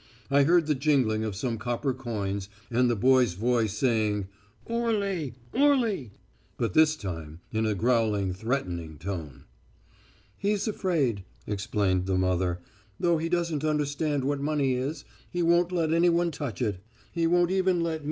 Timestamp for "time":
6.95-7.39